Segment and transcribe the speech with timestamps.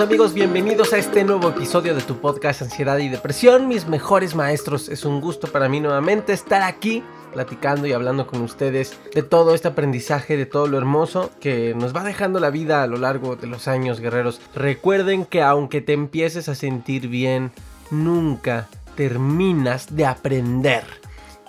[0.00, 4.88] Amigos, bienvenidos a este nuevo episodio de tu podcast Ansiedad y Depresión, mis mejores maestros.
[4.88, 7.02] Es un gusto para mí nuevamente estar aquí
[7.34, 11.94] platicando y hablando con ustedes de todo este aprendizaje, de todo lo hermoso que nos
[11.94, 14.40] va dejando la vida a lo largo de los años, guerreros.
[14.54, 17.52] Recuerden que aunque te empieces a sentir bien,
[17.90, 20.84] nunca terminas de aprender.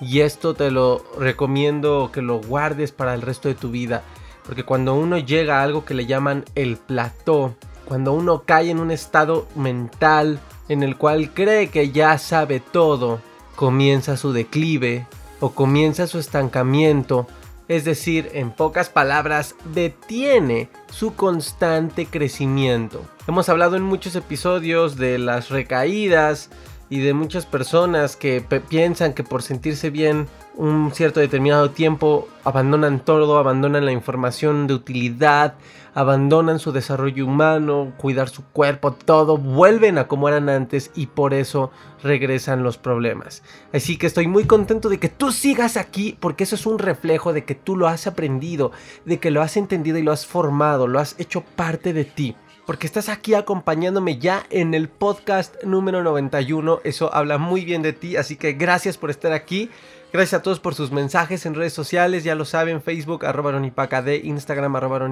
[0.01, 4.03] Y esto te lo recomiendo que lo guardes para el resto de tu vida.
[4.45, 7.55] Porque cuando uno llega a algo que le llaman el plató,
[7.91, 10.39] cuando uno cae en un estado mental
[10.69, 13.19] en el cual cree que ya sabe todo,
[13.57, 15.07] comienza su declive
[15.41, 17.27] o comienza su estancamiento,
[17.67, 23.03] es decir, en pocas palabras, detiene su constante crecimiento.
[23.27, 26.49] Hemos hablado en muchos episodios de las recaídas
[26.89, 28.39] y de muchas personas que
[28.69, 34.73] piensan que por sentirse bien un cierto determinado tiempo abandonan todo, abandonan la información de
[34.73, 35.55] utilidad,
[35.93, 41.33] abandonan su desarrollo humano, cuidar su cuerpo, todo, vuelven a como eran antes y por
[41.33, 41.71] eso
[42.03, 43.43] regresan los problemas.
[43.73, 47.33] Así que estoy muy contento de que tú sigas aquí porque eso es un reflejo
[47.33, 48.71] de que tú lo has aprendido,
[49.05, 52.35] de que lo has entendido y lo has formado, lo has hecho parte de ti
[52.65, 56.79] porque estás aquí acompañándome ya en el podcast número 91.
[56.83, 59.69] Eso habla muy bien de ti, así que gracias por estar aquí.
[60.13, 64.07] Gracias a todos por sus mensajes en redes sociales, ya lo saben, Facebook arroba AD,
[64.23, 65.09] Instagram arroba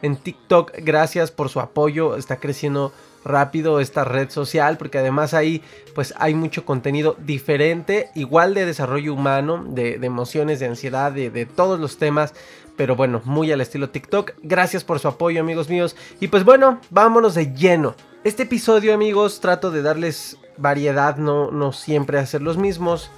[0.00, 2.94] en TikTok, gracias por su apoyo, está creciendo
[3.26, 5.62] rápido esta red social porque además ahí
[5.94, 11.44] pues hay mucho contenido diferente, igual de desarrollo humano, de, emociones, de ansiedad, de, de
[11.44, 12.32] todos los temas
[12.74, 14.32] pero bueno, muy al estilo TikTok.
[14.42, 15.94] Gracias por su apoyo, amigos míos.
[16.20, 17.94] Y pues bueno, vámonos de lleno.
[18.24, 23.10] Este episodio, amigos, trato de darles variedad, no, no siempre hacer los mismos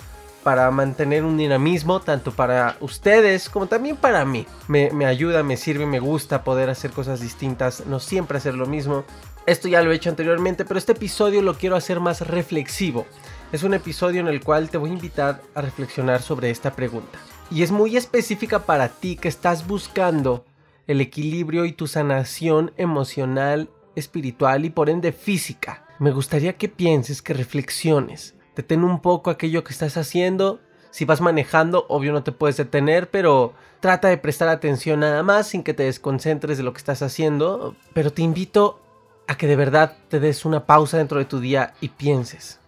[0.44, 4.47] para mantener un dinamismo tanto para ustedes como también para mí.
[4.69, 9.05] Me, ayuda, me sirve, me gusta poder hacer cosas distintas, no siempre hacer lo mismo.
[9.47, 13.06] Esto ya lo he hecho anteriormente, pero este episodio lo quiero hacer más reflexivo.
[13.53, 17.19] Es un episodio en el cual te voy a invitar a reflexionar sobre esta pregunta.
[17.50, 20.44] Y es muy específica para ti que estás buscando
[20.87, 25.87] el equilibrio y tu sanación emocional, espiritual y por ende física.
[25.99, 30.60] Me gustaría que pienses, que reflexiones detén un poco aquello que estás haciendo.
[30.91, 35.48] Si vas manejando, obvio no te puedes detener, pero trata de prestar atención nada más
[35.48, 37.75] sin que te desconcentres de lo que estás haciendo.
[37.93, 38.81] Pero te invito
[39.26, 42.60] a que de verdad te des una pausa dentro de tu día y pienses.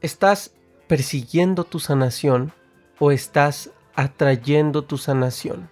[0.00, 0.52] ¿Estás
[0.86, 2.52] persiguiendo tu sanación
[2.98, 5.70] o estás atrayendo tu sanación?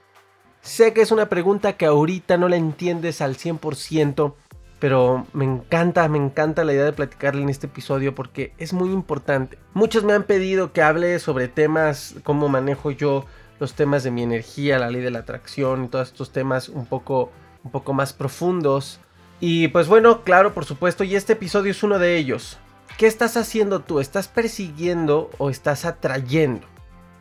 [0.61, 4.35] Sé que es una pregunta que ahorita no la entiendes al 100%,
[4.83, 8.91] pero me encanta, me encanta la idea de platicarle en este episodio porque es muy
[8.91, 9.57] importante.
[9.75, 13.25] Muchos me han pedido que hable sobre temas, cómo manejo yo
[13.61, 16.87] los temas de mi energía, la ley de la atracción y todos estos temas un
[16.87, 17.31] poco,
[17.63, 18.99] un poco más profundos.
[19.39, 22.59] Y pues bueno, claro, por supuesto, y este episodio es uno de ellos.
[22.99, 24.01] ¿Qué estás haciendo tú?
[24.01, 26.67] ¿Estás persiguiendo o estás atrayendo?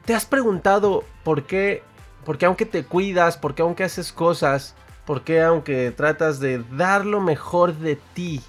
[0.05, 1.83] ¿Te has preguntado por qué,
[2.25, 4.73] por qué aunque te cuidas, por qué aunque haces cosas,
[5.05, 8.41] porque aunque tratas de dar lo mejor de ti,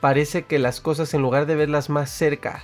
[0.00, 2.62] parece que las cosas en lugar de verlas más cerca,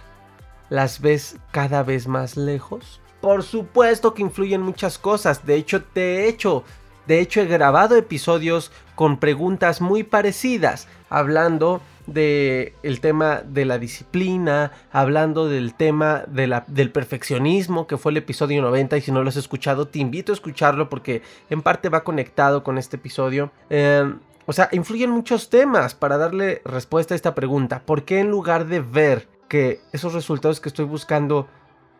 [0.69, 3.01] las ves cada vez más lejos?
[3.21, 6.65] Por supuesto que influyen muchas cosas, de hecho te he hecho,
[7.07, 13.79] de hecho he grabado episodios con preguntas muy parecidas, hablando del el tema de la
[13.79, 19.23] disciplina, hablando del tema de del perfeccionismo, que fue el episodio 90, y si no
[19.23, 23.51] lo has escuchado, te invito a escucharlo porque en parte va conectado con este episodio.
[23.71, 27.83] Em, o sea, influyen muchos temas para darle respuesta a esta pregunta.
[27.85, 31.49] ¿Por qué en lugar de ver que esos resultados que estoy buscando,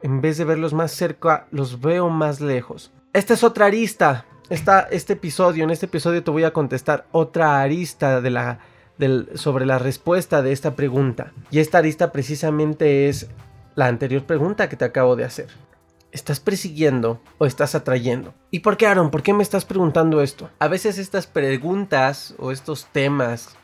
[0.03, 2.93] en vez de verlos más cerca, los veo más lejos?
[3.13, 4.27] Esta es otra arista.
[4.49, 8.61] este episodio, en este episodio te voy a contestar otra arista de la,
[9.35, 11.33] sobre la respuesta de esta pregunta.
[11.51, 13.29] Y esta arista precisamente es
[13.75, 15.49] la anterior pregunta que te acabo de hacer.
[16.13, 18.33] ¿Estás persiguiendo o estás atrayendo?
[18.51, 19.11] ¿Y por qué, Aaron?
[19.11, 20.49] ¿Por qué me estás preguntando esto?
[20.59, 23.57] A veces estas preguntas o estos temas,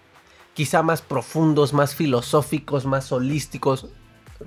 [0.53, 3.89] quizá más profundos, más filosóficos, más holísticos,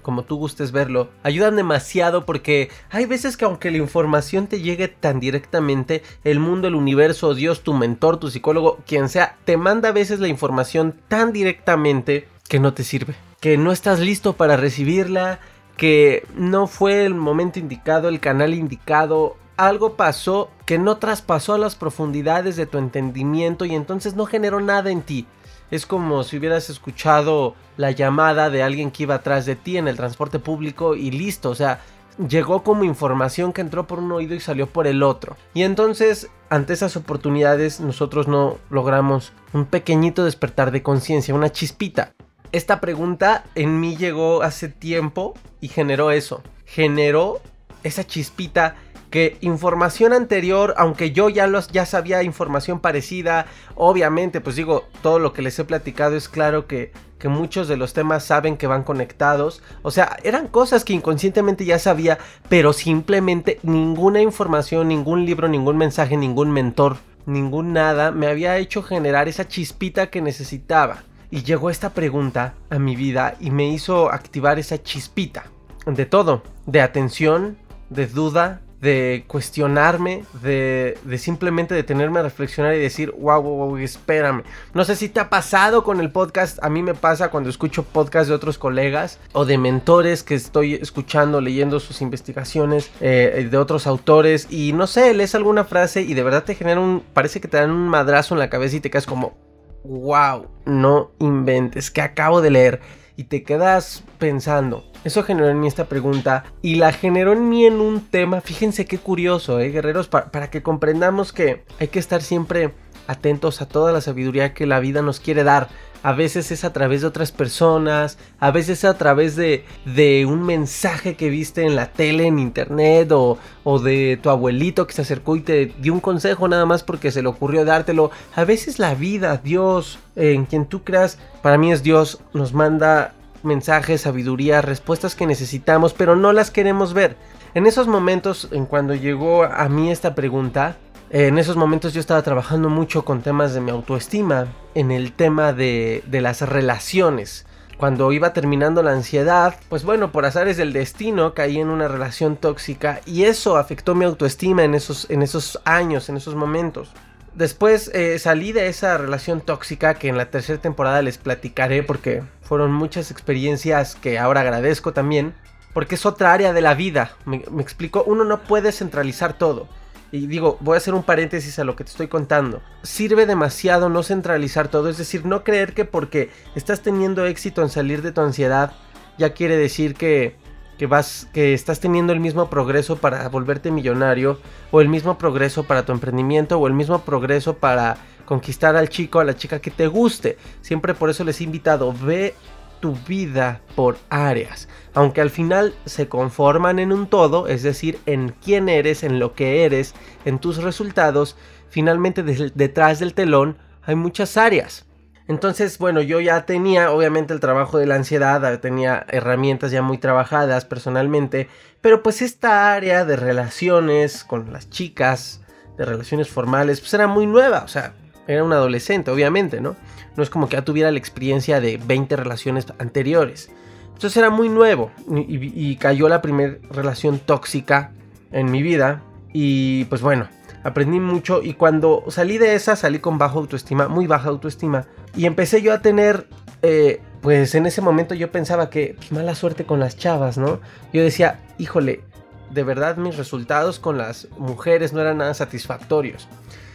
[0.01, 4.87] como tú gustes verlo, ayudan demasiado porque hay veces que aunque la información te llegue
[4.87, 9.89] tan directamente, el mundo, el universo, Dios, tu mentor, tu psicólogo, quien sea, te manda
[9.89, 14.57] a veces la información tan directamente que no te sirve, que no estás listo para
[14.57, 15.39] recibirla,
[15.77, 21.57] que no fue el momento indicado, el canal indicado, algo pasó que no traspasó a
[21.57, 25.25] las profundidades de tu entendimiento y entonces no generó nada en ti.
[25.71, 29.87] Es como si hubieras escuchado la llamada de alguien que iba atrás de ti en
[29.87, 31.81] el transporte público y listo, o sea,
[32.29, 35.35] llegó como información que entró por un oído y salió por el otro.
[35.53, 42.13] Y entonces, ante esas oportunidades, nosotros no logramos un pequeñito despertar de conciencia, una chispita
[42.55, 46.41] esta pregunta en mí llegó hace tiempo y generó eso.
[46.63, 47.41] Generó
[47.83, 48.77] esa chispita
[49.15, 53.45] que información anterior, aunque yo ya, los, ya sabía información parecida,
[53.75, 57.77] obviamente, pues digo, todo lo que les he platicado es claro que, que muchos de
[57.77, 59.63] los temas saben que van conectados.
[59.83, 62.17] O sea, eran cosas que inconscientemente ya sabía,
[62.49, 68.83] pero simplemente ninguna información, ningún libro, ningún mensaje, ningún mentor, ningún nada me había hecho
[68.83, 71.03] generar esa chispita que necesitaba.
[71.31, 75.45] Y llegó esta pregunta a mi vida y me hizo activar esa chispita
[75.85, 77.55] de todo, de atención,
[77.89, 83.77] de duda, de cuestionarme, de, de, simplemente detenerme a reflexionar y decir, wow, wow, wow,
[83.77, 84.43] espérame.
[84.75, 87.81] No sé si te ha pasado con el podcast, a mí me pasa cuando escucho
[87.81, 93.57] podcasts de otros colegas o de mentores que estoy escuchando, leyendo sus investigaciones eh, de
[93.57, 97.41] otros autores y no sé, lees alguna frase y de verdad te genera un, parece
[97.41, 99.35] que te dan un madrazo en la cabeza y te quedas como,
[99.83, 102.81] wow, no inventes, que acabo de leer
[103.17, 104.83] y te quedas pensando.
[105.05, 108.85] Eso generó en mí esta pregunta y la generó en mí en un tema, fíjense
[108.85, 112.73] qué curioso, ¿eh, guerreros, para que comprendamos que hay que estar siempre
[113.07, 115.69] atentos a toda la sabiduría que la vida nos quiere dar
[116.05, 120.27] a veces es a través de otras personas, a veces es a través de, de
[120.27, 124.93] un mensaje que viste en la tele, en internet, o, o de tu abuelito que
[124.93, 128.11] se acercó y te dio un consejo nada más porque se le ocurrió dártelo.
[128.35, 133.15] A veces la vida, Dios, en quien tú creas, para mí es Dios, nos manda
[133.45, 137.17] mensajes, sabiduría, respuestas que necesitamos, pero no las queremos ver.
[137.53, 140.77] En esos momentos, en cuando llegó a mí esta pregunta,
[141.11, 145.53] en esos momentos yo estaba trabajando mucho con temas de mi autoestima, en el tema
[145.53, 147.45] de, las relaciones.
[147.77, 152.37] Cuando iba terminando la ansiedad, pues bueno, por azares del destino caí en una relación
[152.37, 156.91] tóxica y eso afectó mi autoestima en esos, en esos años, en esos momentos.
[157.35, 162.23] Después eh, salí de esa relación tóxica que en la tercera temporada les platicaré porque
[162.41, 165.35] fueron muchas experiencias que ahora agradezco también.
[165.73, 167.11] Porque es otra área de la vida.
[167.25, 169.67] Me, me explico, uno no puede centralizar todo.
[170.13, 172.61] Y digo, voy a hacer un paréntesis a lo que te estoy contando.
[172.83, 177.67] Sirve demasiado no centralizar todo, es decir, no creer que porque estás teniendo éxito en
[177.67, 178.71] salir de tu ansiedad,
[179.17, 180.37] ya quiere decir que,
[180.77, 184.39] que vas, que estás teniendo el mismo progreso para volverte millonario,
[184.71, 189.19] o el mismo progreso para tu emprendimiento, o el mismo progreso para conquistar al chico,
[189.19, 190.37] a la chica que te guste.
[190.61, 192.35] Siempre por eso les he invitado, ve
[192.79, 198.35] tu vida por áreas, aunque al final se conforman en un todo, es decir, en
[198.43, 201.35] quién eres, en lo que eres, en tus resultados,
[201.69, 204.84] finalmente detrás del telón hay muchas áreas.
[205.27, 209.97] Entonces, bueno, yo ya tenía obviamente el trabajo de la ansiedad, tenía herramientas ya muy
[209.97, 211.49] trabajadas personalmente,
[211.81, 215.41] pero pues esta área de relaciones con las chicas,
[215.77, 217.93] de relaciones formales, pues era muy nueva, o sea,
[218.27, 219.75] era un adolescente, obviamente, ¿no?
[220.15, 223.49] No es como que ya tuviera la experiencia de 20 relaciones anteriores.
[223.87, 227.91] Entonces era muy nuevo y, cayó la primera relación tóxica
[228.31, 229.01] en mi vida.
[229.31, 230.27] Y pues bueno,
[230.65, 234.87] aprendí mucho y cuando salí de esa salí con baja autoestima, muy baja autoestima.
[235.15, 236.27] Y empecé yo a tener,
[236.63, 240.59] eh, pues en ese momento yo pensaba que pues, mala suerte con las chavas, ¿no?
[240.91, 242.01] Yo decía, híjole,
[242.49, 246.27] de verdad mis resultados con las mujeres no eran nada satisfactorios.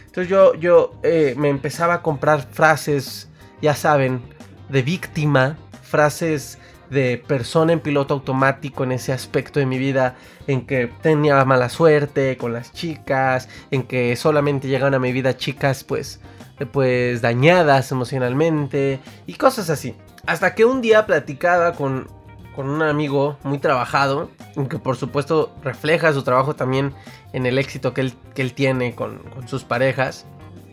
[0.05, 3.27] Entonces yo, yo eh, me empezaba a comprar frases,
[3.61, 4.21] ya saben,
[4.69, 6.59] de víctima, frases
[6.91, 11.69] de persona en piloto automático en ese aspecto de mi vida en que tenía mala
[11.69, 16.19] suerte con las chicas, en que solamente llegan a mi vida chicas pues
[16.65, 19.95] pues dañadas emocionalmente y cosas así.
[20.27, 22.07] Hasta que un día platicaba con,
[22.55, 24.29] con un amigo muy trabajado,
[24.69, 26.93] que por supuesto refleja su trabajo también
[27.33, 30.27] en el éxito que él, que él tiene con, sus parejas.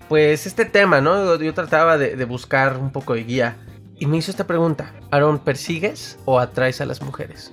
[0.08, 1.36] Pues este tema, ¿no?
[1.36, 3.56] Yo, trataba de, de buscar un poco de guía
[3.98, 4.92] y me hizo esta pregunta.
[5.10, 7.52] Aaron, ¿persigues o atraes a las mujeres?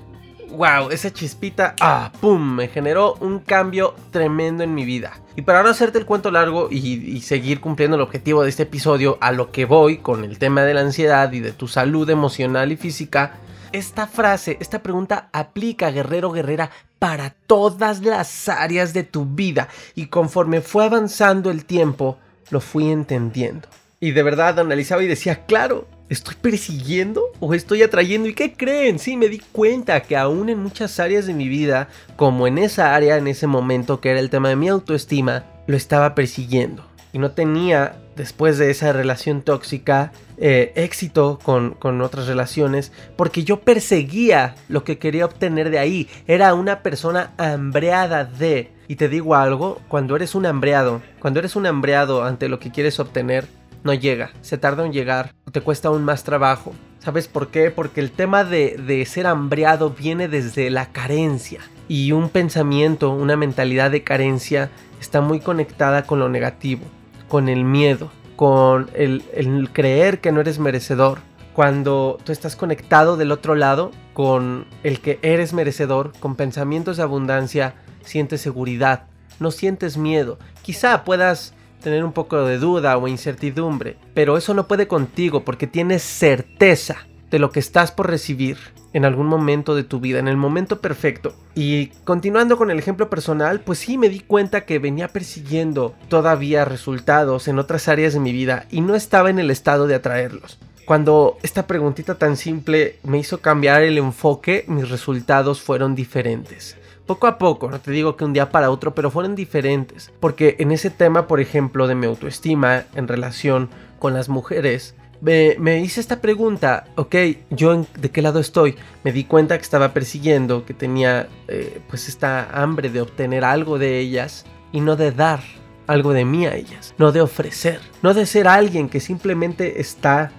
[0.55, 5.13] wow, esa chispita, ah, pum, me generó un cambio tremendo en mi vida.
[5.35, 9.17] Y para no hacerte el cuento largo y, seguir cumpliendo el objetivo de este episodio,
[9.21, 12.71] a lo que voy con el tema de la ansiedad y de tu salud emocional
[12.71, 13.37] y física,
[13.71, 19.67] esta frase, esta pregunta aplica, guerrero, guerrera, para todas las áreas de tu vida.
[19.95, 22.17] Y conforme fue avanzando el tiempo,
[22.51, 23.67] lo fui entendiendo.
[23.99, 28.29] Y de verdad analizaba y decía, claro, ¿Estoy persiguiendo o estoy atrayendo?
[28.29, 28.99] ¿Y qué creen?
[28.99, 32.93] Sí, me di cuenta que aún en muchas áreas de mi vida, como en esa
[32.93, 36.85] área, en ese momento que era el tema de mi autoestima, lo estaba persiguiendo.
[37.11, 43.43] Y no tenía, después de esa relación tóxica, eh, éxito con, con otras relaciones, porque
[43.43, 46.07] yo perseguía lo que quería obtener de ahí.
[46.27, 48.69] Era una persona hambreada de...
[48.87, 52.69] Y te digo algo, cuando eres un hambreado, cuando eres un hambreado ante lo que
[52.69, 53.47] quieres obtener,
[53.85, 56.73] no llega, se tarda en llegar, te cuesta aún más trabajo.
[56.99, 57.69] ¿Sabes por qué?
[57.69, 61.61] Porque el tema de, de ser hambriado viene desde la carencia.
[61.87, 66.81] Y un pensamiento, una mentalidad de carencia está muy conectada con lo negativo,
[67.29, 71.19] con el miedo, con el, el, creer que no eres merecedor.
[71.53, 77.03] Cuando tú estás conectado del otro lado con el que eres merecedor, con pensamientos de
[77.03, 79.03] abundancia, sientes seguridad,
[79.39, 80.39] no sientes miedo.
[80.63, 81.53] Quizá puedas
[81.85, 87.05] tener un poco de duda o incertidumbre, pero eso no puede contigo porque tienes certeza
[87.29, 88.57] de lo que estás por recibir
[88.93, 91.35] en algún momento de tu vida, en el momento perfecto.
[91.53, 96.65] Y continuando con el ejemplo personal, pues sí me di cuenta que venía persiguiendo todavía
[96.65, 100.57] resultados en otras áreas de mi vida y no estaba en el estado de atraerlos.
[100.85, 107.27] Cuando esta preguntita tan simple me hizo cambiar el enfoque, mis resultados fueron diferentes poco
[107.27, 110.11] a poco, no te digo que un día para otro, pero fueron diferentes.
[110.19, 113.69] Porque en ese tema, por ejemplo, de mi autoestima en relación
[113.99, 117.15] con las mujeres, me, hice esta pregunta, ok,
[117.49, 118.75] yo de qué lado estoy?
[119.03, 123.79] Me di cuenta que estaba persiguiendo, que tenía eh, pues esta hambre de obtener algo
[123.79, 125.41] de ellas y no de dar
[125.87, 130.31] algo de mí a ellas, no de ofrecer, no de ser alguien que simplemente está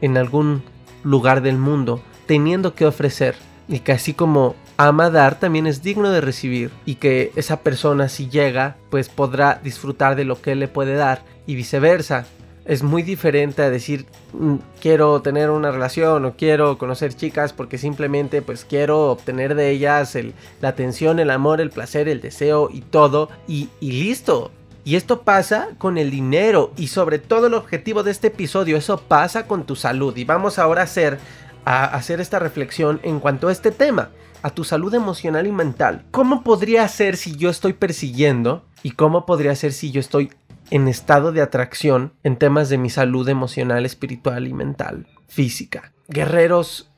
[0.00, 0.62] en algún
[1.02, 3.34] lugar del mundo teniendo que ofrecer
[3.68, 4.54] y que como
[4.88, 9.60] ama dar también es digno de recibir y que esa persona si llega pues podrá
[9.62, 12.24] disfrutar de lo que él le puede dar y viceversa.
[12.64, 17.76] Es muy diferente a decir mm, quiero tener una relación o quiero conocer chicas porque
[17.76, 20.16] simplemente pues quiero obtener de ellas
[20.62, 24.50] la atención, el amor, el placer, el deseo y todo y, y listo.
[24.82, 28.98] Y esto pasa con el dinero y sobre todo el objetivo de este episodio, eso
[28.98, 30.16] pasa con tu salud.
[30.16, 31.18] Y vamos ahora a hacer,
[31.66, 34.08] a hacer esta reflexión en cuanto a este tema
[34.42, 36.04] a tu salud emocional y mental.
[36.10, 40.30] ¿Cómo podría ser si yo estoy persiguiendo y cómo podría ser si yo estoy
[40.70, 45.92] en estado de atracción en temas de mi salud emocional, espiritual y mental, física?
[46.08, 46.90] Guerreros,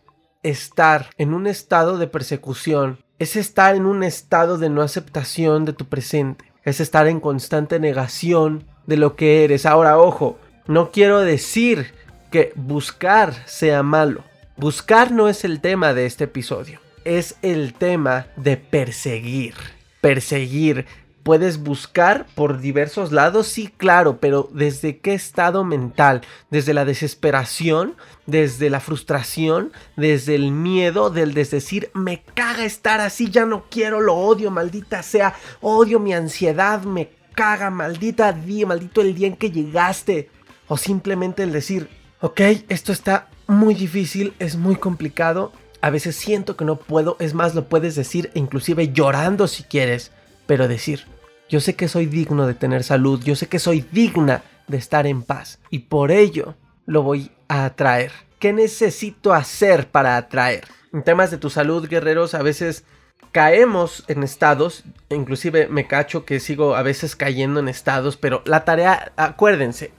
[0.43, 5.73] estar en un estado de persecución es estar en un estado de no aceptación de
[5.73, 9.65] tu presente, es estar en constante negación de lo que eres.
[9.65, 11.95] Ahora, ojo, no quiero decir
[12.33, 14.25] que buscar sea malo.
[14.57, 19.55] Buscar no es el tema de este episodio es el tema de perseguir.
[20.01, 20.87] Perseguir.
[21.23, 26.23] Puedes buscar por diversos lados, sí, claro, pero ¿desde qué estado mental?
[26.51, 27.95] ¿Desde la desesperación?
[28.27, 29.73] ¿Desde la frustración?
[29.97, 31.11] ¿Desde el miedo?
[31.11, 36.13] ¿Del decir, me caga estar así, ya no quiero, lo odio, maldita sea, odio mi
[36.13, 40.29] ansiedad, me caga, maldita día, maldito el día en que llegaste?
[40.67, 41.89] O simplemente el decir,
[42.21, 47.35] ok, esto está muy difícil, es muy complicado, a veces siento que no puedo, es
[47.35, 50.13] más, lo puedes decir inclusive llorando si quieres,
[50.47, 51.05] pero decir,
[51.49, 55.07] yo sé que soy digno de tener salud, yo sé que soy digna de estar
[55.07, 56.55] en paz y por ello
[56.87, 58.13] lo voy a atraer.
[58.39, 60.65] ¿Qué necesito hacer para atraer?
[60.93, 62.85] En temas de tu salud, guerreros, a veces
[63.33, 68.65] caemos en estados, inclusive me cacho que sigo a veces cayendo en estados, pero la
[68.65, 69.91] tarea, acuérdense,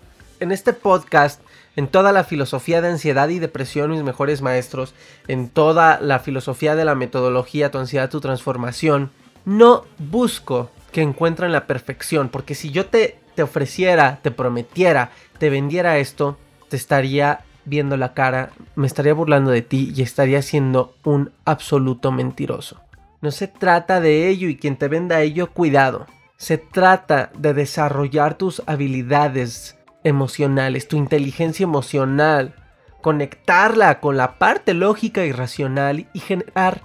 [0.44, 1.42] en este podcast
[1.76, 4.94] en toda la filosofía de ansiedad y depresión, mis mejores maestros,
[5.28, 9.10] en toda la filosofía de la metodología, tu ansiedad, tu transformación,
[9.46, 15.50] no busco que encuentren la perfección, porque si yo te, te ofreciera, te prometiera, te
[15.50, 16.38] vendiera esto,
[16.70, 22.12] te estaría viendo la cara, me estaría burlando de ti y estaría siendo un absoluto
[22.12, 22.82] mentiroso.
[23.22, 26.06] No se trata de ello y quien te venda ello, cuidado.
[26.36, 32.56] Se trata de desarrollar tus habilidades emocionales, tu inteligencia emocional,
[33.02, 36.82] conectarla con la parte lógica y racional y generar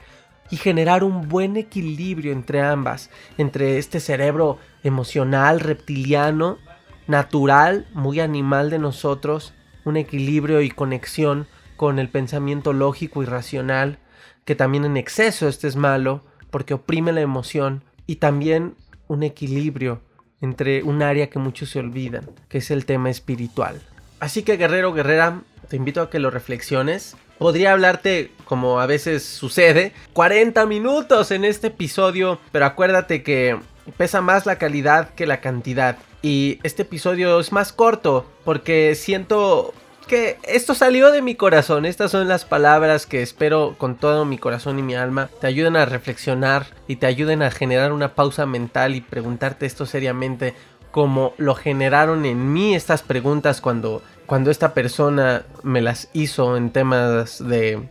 [0.50, 6.58] y generar un buen equilibrio entre ambas, entre este cerebro emocional, reptiliano,
[7.06, 11.46] natural, muy animal de nosotros, un equilibrio y conexión
[11.76, 13.98] con el pensamiento lógico y racional,
[14.44, 18.74] que también en exceso este es malo, porque oprime la emoción, y también
[19.06, 20.00] un equilibrio
[20.40, 23.80] entre un área que muchos se olvidan, que es el tema espiritual.
[24.20, 27.16] Así que guerrero, guerrera, te invito a que lo reflexiones.
[27.38, 33.58] Podría hablarte, como a veces sucede, 40 minutos en este episodio, pero acuérdate que
[33.96, 35.98] pesa más la calidad que la cantidad.
[36.20, 39.72] Y este episodio es más corto porque siento
[40.08, 41.86] que esto salió de mi corazón.
[41.86, 45.76] Estas son las palabras que espero con todo mi corazón y mi alma te ayuden
[45.76, 50.54] a reflexionar y te ayuden a generar una pausa mental y preguntarte esto seriamente
[50.90, 56.70] como lo generaron en mí estas preguntas cuando cuando esta persona me las hizo en
[56.70, 57.88] temas de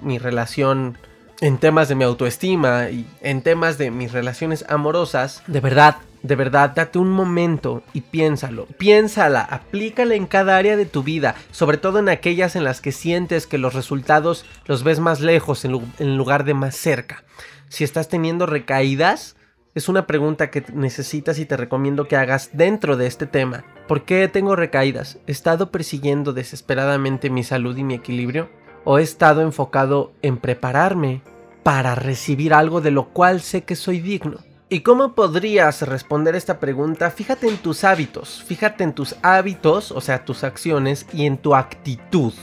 [0.00, 0.98] mi relación
[1.40, 6.36] en temas de mi autoestima y en temas de mis relaciones amorosas, de verdad, de
[6.36, 8.66] verdad, date un momento y piénsalo.
[8.78, 12.92] Piénsala, aplícala en cada área de tu vida, sobre todo en aquellas en las que
[12.92, 17.24] sientes que los resultados los ves más lejos en lugar de más cerca.
[17.68, 19.36] Si estás teniendo recaídas,
[19.74, 23.64] es una pregunta que necesitas y te recomiendo que hagas dentro de este tema.
[23.86, 25.18] ¿Por qué tengo recaídas?
[25.26, 28.50] ¿He estado persiguiendo desesperadamente mi salud y mi equilibrio?
[28.84, 31.22] ¿O he estado enfocado en prepararme
[31.62, 34.38] para recibir algo de lo cual sé que soy digno?
[34.70, 37.10] ¿Y cómo podrías responder esta pregunta?
[37.10, 41.54] Fíjate en tus hábitos, fíjate en tus hábitos, o sea, tus acciones y en tu
[41.54, 42.34] actitud.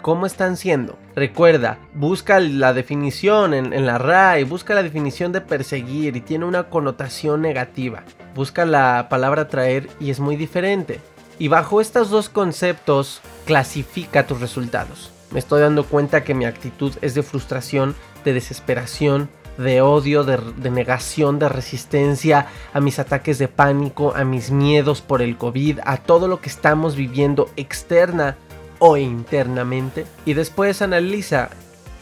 [0.00, 0.96] ¿Cómo están siendo?
[1.14, 6.46] Recuerda, busca la definición en, en la RAE, busca la definición de perseguir y tiene
[6.46, 8.02] una connotación negativa.
[8.34, 11.00] Busca la palabra traer y es muy diferente.
[11.38, 15.10] Y bajo estos dos conceptos, clasifica tus resultados.
[15.32, 17.94] Me estoy dando cuenta que mi actitud es de frustración,
[18.24, 24.50] de desesperación, de odio, de, negación, de resistencia a mis ataques de pánico, a mis
[24.50, 28.36] miedos por el COVID, a todo lo que estamos viviendo externa
[28.78, 30.06] o internamente.
[30.24, 31.50] Y después analiza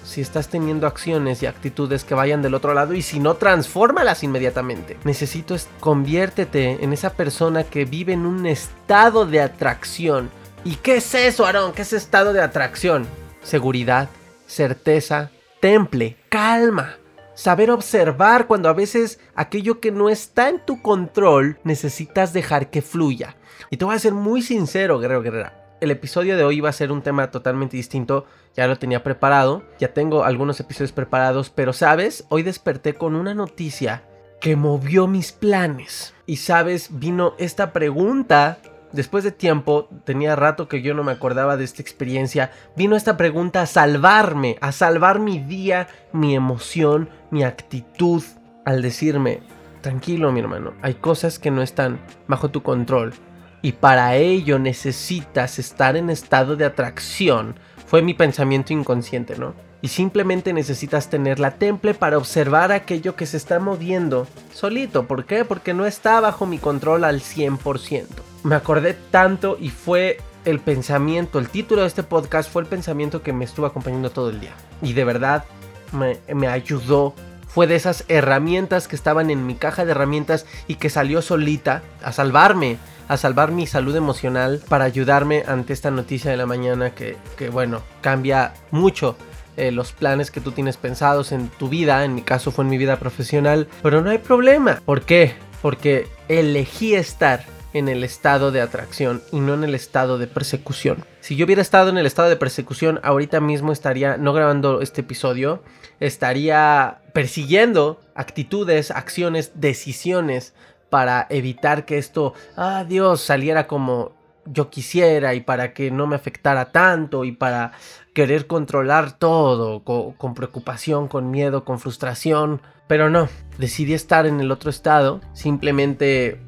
[0.05, 4.23] si estás teniendo acciones y actitudes que vayan del otro lado y si no, transfórmalas
[4.23, 4.97] inmediatamente.
[5.05, 10.31] Necesito conviértete en esa persona que vive en un estado de atracción.
[10.65, 11.73] ¿Y qué es eso, Aaron?
[11.73, 13.07] ¿Qué es estado de atracción?
[13.43, 14.09] Seguridad,
[14.47, 16.97] certeza, temple, calma.
[17.35, 22.83] Saber observar cuando a veces aquello que no está en tu control necesitas dejar que
[22.83, 23.37] fluya.
[23.71, 25.77] Y te voy a ser muy sincero, guerrero guerrera.
[25.81, 28.27] El episodio de hoy va a ser un tema totalmente distinto.
[28.55, 29.65] Ya lo tenía preparado.
[29.81, 31.51] Ya tengo algunos episodios preparados.
[31.51, 34.05] Pero sabes, hoy desperté con una noticia
[34.41, 36.15] que movió mis planes.
[36.27, 38.59] Y sabes, vino esta pregunta
[38.93, 43.17] después de tiempo, tenía rato que yo no me acordaba de esta experiencia, vino esta
[43.17, 48.23] pregunta a salvarme, a salvar mi día, mi emoción, mi actitud,
[48.65, 49.41] al decirme,
[49.81, 53.15] tranquilo mi hermano, hay cosas que no están bajo tu control
[53.63, 57.57] y para ello necesitas estar en estado de atracción.
[57.87, 59.55] Fue mi pensamiento inconsciente, ¿no?
[59.83, 65.09] y simplemente necesitas tener la temple para observar aquello que se está moviendo solito.
[65.09, 65.45] ¿Por qué?
[65.45, 68.32] Porque no está bajo mi control al 100%.
[68.45, 73.23] Me acordé tanto y fue el pensamiento, el título de este podcast fue el pensamiento
[73.23, 74.55] que me estuvo acompañando todo el día.
[74.81, 75.45] Y de verdad
[75.93, 77.15] me, ayudó.
[77.47, 81.83] Fue de esas herramientas que estaban en mi caja de herramientas y que salió solita
[82.03, 82.79] a salvarme
[83.09, 87.51] a salvar mi salud emocional para ayudarme ante esta noticia de la mañana que, que
[87.51, 89.17] bueno, cambia mucho
[89.59, 92.71] eh, los planes que tú tienes pensados en tu vida, en mi caso fue en
[92.71, 94.81] mi vida profesional, pero no hay problema.
[94.85, 95.35] ¿Por qué?
[95.61, 101.05] Porque elegí estar en el estado de atracción y no en el estado de persecución.
[101.21, 105.03] Si yo hubiera estado en el estado de persecución, ahorita mismo estaría no grabando este
[105.03, 105.63] episodio,
[106.01, 110.55] estaría persiguiendo actitudes, acciones, decisiones
[110.91, 114.13] para evitar que esto, ah Dios, saliera como
[114.45, 117.73] yo quisiera y para que no me afectara tanto y para
[118.13, 122.61] querer controlar todo con, preocupación, con miedo, con frustración.
[122.89, 126.41] Pero no, decidí estar en el otro estado, simplemente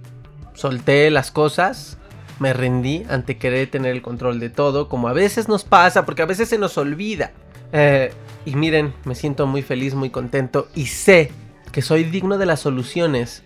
[0.55, 1.99] solté las cosas,
[2.39, 6.23] me rendí ante querer tener el control de todo, como a veces nos pasa, porque
[6.23, 7.33] a veces se nos olvida.
[7.73, 8.13] Eh,
[8.45, 11.33] y miren, me siento muy feliz, muy contento y sé
[11.73, 13.43] que soy digno de las soluciones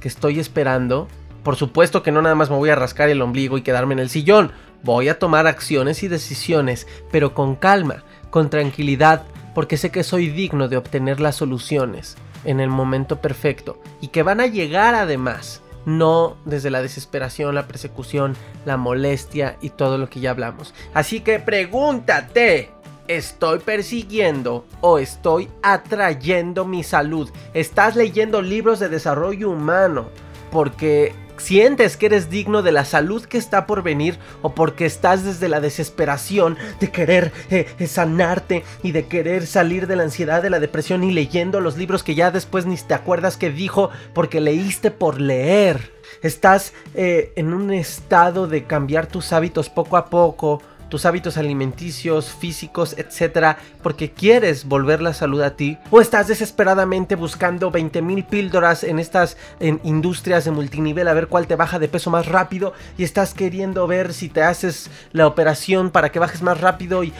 [0.00, 1.08] que estoy esperando
[1.42, 4.00] por supuesto que no nada más me voy a rascar el ombligo y quedarme en
[4.00, 4.52] el sillón.
[4.82, 10.28] Voy a tomar acciones y decisiones, pero con calma, con tranquilidad, porque sé que soy
[10.28, 15.62] digno de obtener las soluciones en el momento perfecto y que van a llegar además,
[15.98, 20.74] no desde la desesperación, la persecución, la molestia y todo lo que ya hablamos.
[20.94, 22.70] Así que pregúntate,
[23.08, 27.30] ¿estoy persiguiendo o estoy atrayendo mi salud?
[27.54, 30.08] ¿Estás leyendo libros de desarrollo humano?
[30.50, 35.24] Porque sientes que eres digno de la salud que está por venir o porque estás
[35.24, 40.42] desde la desesperación de querer eh, eh, sanarte y de querer salir de la ansiedad,
[40.42, 43.90] de la depresión y leyendo los libros que ya después ni te acuerdas que dijo
[44.14, 45.92] porque leíste por leer.
[46.22, 52.30] Estás eh, en un estado de cambiar tus hábitos poco a poco tus hábitos alimenticios,
[52.30, 58.24] físicos, etcétera, porque quieres volver la salud a ti, o estás desesperadamente buscando 20 mil
[58.24, 62.74] píldoras en estas industrias de multinivel a ver cuál te baja de peso más rápido,
[62.98, 67.14] y estás queriendo ver si te haces la operación para que bajes más rápido, y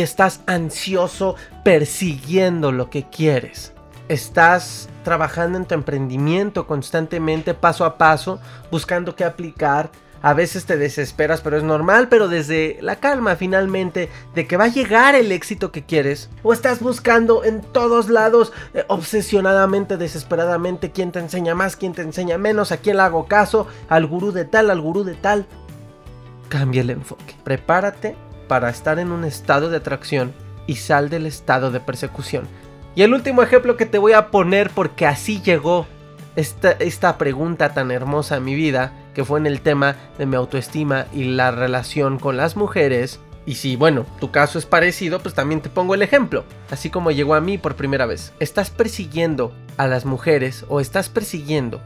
[0.00, 1.34] estás ansioso
[1.64, 3.72] persiguiendo lo que quieres.
[4.08, 8.38] Estás trabajando en tu emprendimiento constantemente, paso a paso,
[8.70, 9.90] buscando qué aplicar,
[10.24, 14.64] a veces te desesperas, pero es normal, pero desde la calma finalmente de que va
[14.64, 20.92] a llegar el éxito que quieres, o estás buscando en todos lados eh, obsesionadamente, desesperadamente,
[20.92, 24.32] quién te enseña más, quién te enseña menos, a quién le hago caso, al gurú
[24.32, 25.44] de tal, al gurú de tal.
[26.48, 27.36] Cambia el enfoque.
[27.44, 28.16] Prepárate
[28.48, 30.32] para estar en un estado de atracción
[30.66, 32.48] y sal del estado de persecución.
[32.94, 35.86] Y el último ejemplo que te voy a poner porque así llegó
[36.34, 40.36] esta, esta pregunta tan hermosa en mi vida que fue en el tema de mi
[40.36, 43.20] autoestima y la relación con las mujeres.
[43.46, 47.10] Y si, bueno, tu caso es parecido, pues también te pongo el ejemplo, así como
[47.10, 48.32] llegó a mí por primera vez.
[48.40, 51.80] ¿Estás persiguiendo a las mujeres o estás persiguiendo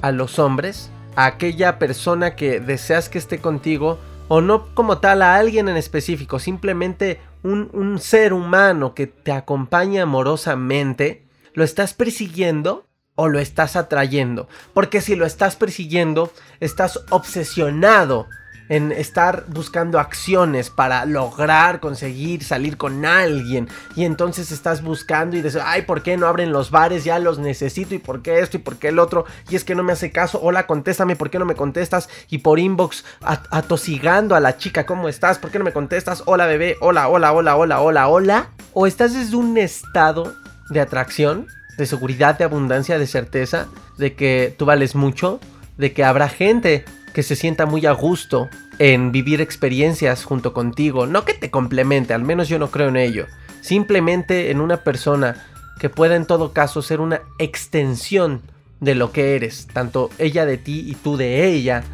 [0.00, 0.90] a los hombres?
[1.14, 5.76] A aquella persona que deseas que esté contigo o no como tal a alguien en
[5.76, 12.86] específico, simplemente un, un ser humano que te acompaña amorosamente, ¿lo estás persiguiendo?
[13.14, 14.48] O lo estás atrayendo.
[14.74, 18.28] Porque si lo estás persiguiendo, estás obsesionado
[18.68, 23.68] en estar buscando acciones para lograr conseguir salir con alguien.
[23.96, 27.04] Y entonces estás buscando y dices, ay, ¿por qué no abren los bares?
[27.04, 27.94] Ya los necesito.
[27.94, 28.56] ¿Y por qué esto?
[28.56, 29.26] ¿Y por qué el otro?
[29.50, 30.40] Y es que no me hace caso.
[30.42, 32.08] Hola, contéstame, ¿por qué no me contestas?
[32.30, 35.38] Y por inbox atosigando a la chica, ¿cómo estás?
[35.38, 36.22] ¿Por qué no me contestas?
[36.24, 36.76] Hola, bebé.
[36.80, 38.50] Hola, hola, hola, hola, hola, hola.
[38.72, 40.34] O estás desde un estado
[40.70, 45.40] de atracción de seguridad, de abundancia, de certeza, de que tú vales mucho,
[45.78, 51.06] de que habrá gente que se sienta muy a gusto en vivir experiencias junto contigo,
[51.06, 53.26] no que te complemente, al menos yo no creo en ello,
[53.60, 55.46] simplemente en una persona
[55.78, 58.42] que pueda en todo caso ser una extensión
[58.80, 61.84] de lo que eres, tanto ella de ti y tú de ella,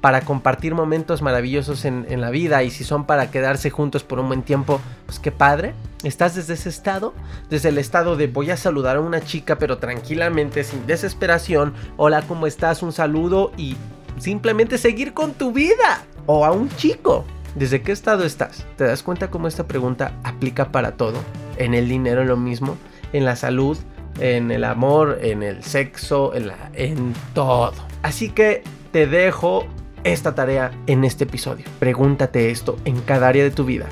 [0.00, 4.28] para compartir momentos maravillosos en, la vida y si son para quedarse juntos por un
[4.28, 5.74] buen tiempo, pues qué padre.
[6.04, 7.14] ¿Estás desde ese estado?
[7.50, 11.74] Desde el estado de voy a saludar a una chica pero tranquilamente, sin desesperación.
[11.96, 12.82] Hola, ¿cómo estás?
[12.82, 13.76] Un saludo y
[14.18, 16.04] simplemente seguir con tu vida.
[16.26, 17.24] O a un chico.
[17.54, 18.66] ¿Desde qué estado estás?
[18.76, 21.18] ¿Te das cuenta cómo esta pregunta aplica para todo?
[21.56, 22.76] En el dinero lo mismo,
[23.14, 23.78] en la salud,
[24.20, 27.72] en el amor, en el sexo, en, la, en todo.
[28.02, 29.66] Así que te dejo
[30.12, 31.64] esta tarea en este episodio.
[31.78, 33.86] Pregúntate esto en cada área de tu vida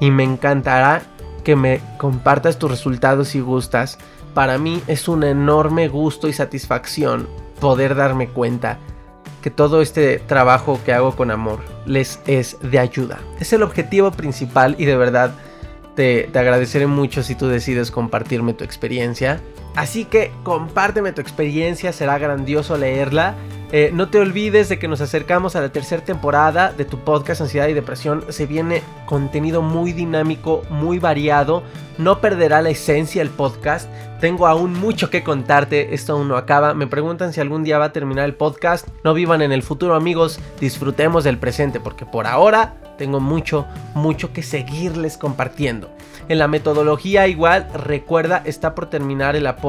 [0.00, 1.02] y me encantará
[1.44, 3.98] que me compartas tus resultados si gustas.
[4.34, 7.28] Para mí es un enorme gusto y satisfacción
[7.60, 8.78] poder darme cuenta
[9.42, 13.18] que todo este trabajo que hago con amor les es de ayuda.
[13.40, 15.32] Es el objetivo principal y de verdad
[15.94, 19.40] te, te, agradeceré mucho si tú decides compartirme tu experiencia.
[19.76, 23.36] Así que compárteme tu experiencia, será grandioso leerla
[23.72, 27.40] eh, no te olvides de que nos acercamos a la tercera temporada de tu podcast
[27.40, 28.24] Ansiedad y Depresión.
[28.28, 31.64] Se viene contenido muy dinámico, muy variado.
[31.98, 33.90] No perderá la esencia del podcast.
[34.20, 35.94] Tengo aún mucho que contarte.
[35.94, 36.74] Esto aún no acaba.
[36.74, 38.86] Me preguntan si algún día va a terminar el podcast.
[39.02, 40.38] No vivan en el futuro, amigos.
[40.60, 45.90] Disfrutemos del presente porque por ahora tengo mucho, mucho que seguirles compartiendo.
[46.28, 49.65] En la metodología igual, recuerda, está por terminar el apoyo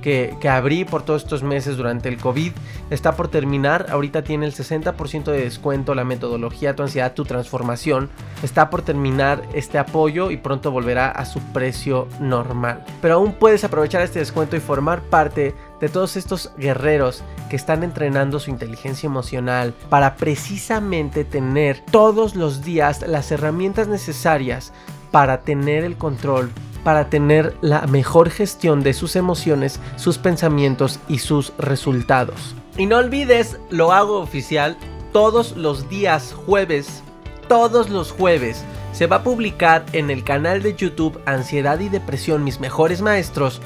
[0.00, 2.52] que, abrí por todos estos meses durante el COVID
[2.90, 3.86] está por terminar.
[3.90, 8.08] Ahorita tiene el 60% de descuento la metodología Tu ansiedad, tu transformación.
[8.42, 12.84] Está por terminar este apoyo y pronto volverá a su precio normal.
[13.02, 17.82] Pero aún puedes aprovechar este descuento y formar parte de todos estos guerreros que están
[17.82, 24.72] entrenando su inteligencia emocional para precisamente tener todos los días las herramientas necesarias
[25.10, 26.50] para tener el control
[26.84, 32.54] para tener la mejor gestión de sus emociones, sus pensamientos y sus resultados.
[32.76, 34.76] Y no olvides, lo hago oficial
[35.12, 37.02] todos los días jueves
[37.48, 38.62] todos los jueves
[38.92, 43.62] se va a publicar en el canal de YouTube Ansiedad y Depresión Mis Mejores Maestros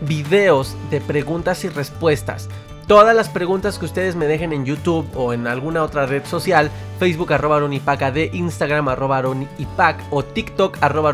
[0.00, 2.48] videos de preguntas y respuestas.
[2.86, 6.70] Todas las preguntas que ustedes me dejen en YouTube o en alguna otra red social,
[6.98, 9.22] Facebook arroba de Instagram arroba
[10.10, 11.12] o TikTok arroba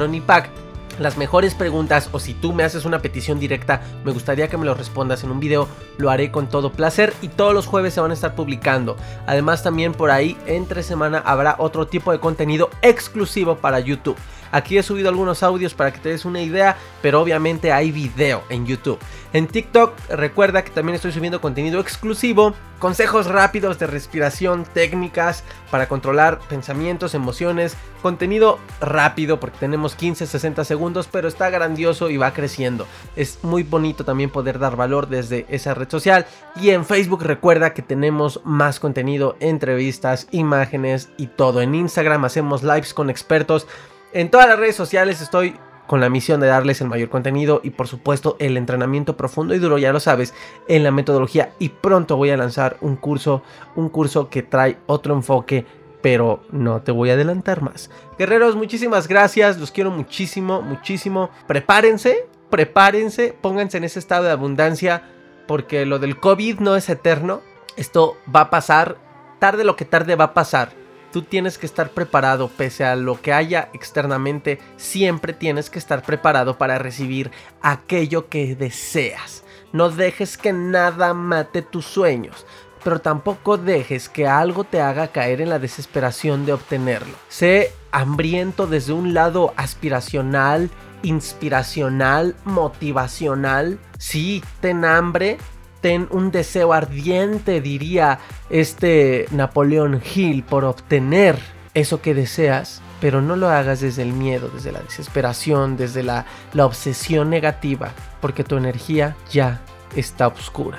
[0.99, 4.67] las mejores preguntas o si tú me haces una petición directa, me gustaría que me
[4.67, 8.01] lo respondas en un video, lo haré con todo placer y todos los jueves se
[8.01, 8.97] van a estar publicando.
[9.27, 14.17] Además también por ahí entre semana habrá otro tipo de contenido exclusivo para YouTube.
[14.53, 18.45] Aquí he subido algunos audios para que te des una idea, pero obviamente hay video
[18.51, 18.99] en YouTube.
[19.33, 25.89] En TikTok recuerda que también estoy subiendo contenido exclusivo, consejos rápidos de respiración, técnicas para
[25.89, 32.35] controlar pensamientos, emociones, contenido rápido porque tenemos 15, 60 segundos, pero está grandioso y va
[32.35, 32.87] creciendo.
[33.17, 36.27] Es muy bonito también poder dar valor desde esa red social.
[36.61, 41.63] Y en Facebook recuerda que tenemos más contenido, entrevistas, imágenes y todo.
[41.63, 43.67] En Instagram hacemos lives con expertos
[44.13, 47.71] en todas las redes sociales estoy con la misión de darles el mayor contenido y
[47.71, 50.33] por supuesto el entrenamiento profundo y duro, ya lo sabes,
[50.69, 53.43] en la metodología y pronto voy a lanzar un curso,
[53.77, 55.67] un curso que trae otro enfoque,
[56.01, 57.91] pero no te voy a adelantar más.
[58.19, 61.31] Guerreros, muchísimas gracias, los quiero muchísimo, muchísimo.
[61.47, 65.03] Prepárense, prepárense, pónganse en ese estado de abundancia
[65.47, 67.43] porque lo del COVID no es eterno,
[67.77, 68.97] esto va a pasar,
[69.41, 70.82] tarde lo que tarde va a pasar
[71.13, 76.03] Tú tienes que estar preparado, pese a lo que haya externamente, siempre tienes que estar
[76.03, 79.45] preparado para recibir aquello que deseas.
[79.73, 82.47] No dejes que nada mate tus sueños,
[82.83, 87.15] pero tampoco dejes que algo te haga caer en la desesperación de obtenerlo.
[87.29, 90.71] Sé hambriento desde un lado aspiracional,
[91.03, 93.79] inspiracional, motivacional.
[93.99, 95.37] Sí, ten hambre,
[95.83, 101.37] ten un deseo ardiente, diría este Napoleón Hill, por obtener
[101.75, 106.25] eso que deseas, pero no lo hagas desde el miedo, desde la desesperación, desde la,
[106.55, 107.91] la obsesión negativa,
[108.21, 109.61] porque tu energía ya
[109.97, 110.79] está oscura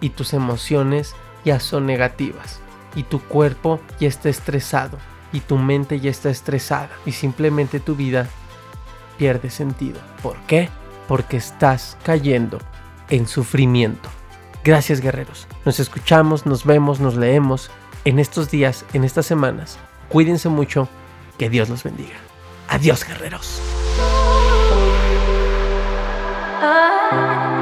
[0.00, 2.60] y tus emociones ya son negativas
[2.96, 4.98] y tu cuerpo ya está estresado
[5.32, 8.26] y tu mente ya está estresada y simplemente tu vida
[9.18, 10.00] pierde sentido.
[10.22, 10.70] ¿Por qué?
[11.06, 12.58] Porque estás cayendo
[13.10, 14.08] en sufrimiento.
[14.68, 15.46] Gracias guerreros.
[15.64, 17.70] Nos escuchamos, nos vemos, nos leemos
[18.04, 19.78] en estos días, en estas semanas.
[20.10, 20.90] Cuídense mucho.
[21.38, 22.16] Que Dios los bendiga.
[22.68, 23.62] Adiós guerreros.
[26.60, 27.57] Ah.